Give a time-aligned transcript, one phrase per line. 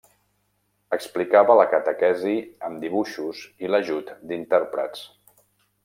[0.97, 2.35] Explicava la catequesi
[2.69, 5.07] amb dibuixos i l'ajut d'intèrprets.